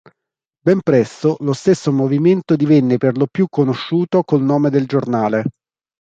Ben 0.65 0.79
presto 0.81 1.35
lo 1.41 1.53
stesso 1.53 1.91
movimento 1.93 2.55
divenne 2.55 2.97
perlopiù 2.97 3.45
conosciuto 3.47 4.23
col 4.23 4.41
nome 4.41 4.71
del 4.71 4.87
giornale. 4.87 5.43